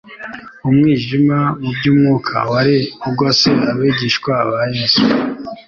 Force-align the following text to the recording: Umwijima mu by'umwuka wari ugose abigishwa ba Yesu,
Umwijima 0.67 1.39
mu 1.63 1.69
by'umwuka 1.77 2.35
wari 2.51 2.77
ugose 3.09 3.49
abigishwa 3.71 4.33
ba 4.49 4.61
Yesu, 4.75 5.03